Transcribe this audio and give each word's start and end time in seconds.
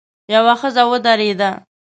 يوه 0.33 0.53
ښځه 0.59 0.83
ودرېده. 0.91 1.49